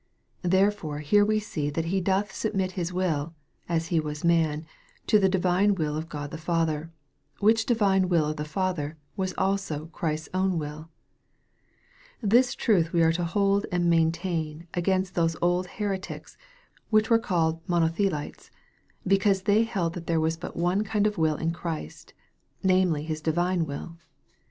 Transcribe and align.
Therefore 0.41 0.97
here 0.97 1.23
we 1.23 1.39
see 1.39 1.69
that 1.69 1.85
He 1.93 2.01
doth 2.01 2.33
submit 2.33 2.71
His 2.71 2.91
will, 2.91 3.35
as 3.69 3.89
He 3.89 3.99
was 3.99 4.23
man, 4.23 4.65
to 5.05 5.19
the 5.19 5.29
divine 5.29 5.75
will 5.75 5.95
of 5.95 6.09
God 6.09 6.31
the 6.31 6.39
Father, 6.39 6.91
which 7.37 7.67
divine 7.67 8.09
will 8.09 8.25
of 8.25 8.37
the 8.37 8.43
Father 8.43 8.97
was 9.15 9.35
also 9.37 9.85
Christ's 9.93 10.29
own 10.33 10.57
wilL 10.57 10.89
This 12.19 12.55
truth 12.55 12.91
we 12.91 13.03
are 13.03 13.13
to 13.13 13.23
hold 13.23 13.67
and 13.71 13.91
maintain 13.91 14.67
against 14.73 15.13
those 15.13 15.37
old 15.39 15.67
heretics, 15.67 16.35
which 16.89 17.11
were 17.11 17.19
called 17.19 17.63
Monothelites, 17.67 18.49
because 19.05 19.43
they 19.43 19.61
held 19.61 19.93
there 19.93 20.19
was 20.19 20.35
but 20.35 20.57
one 20.57 20.83
kind 20.83 21.05
of 21.05 21.19
will 21.19 21.35
in 21.35 21.51
Christ, 21.51 22.15
namely 22.63 23.03
His 23.03 23.21
divine 23.21 23.67
will. 23.67 23.97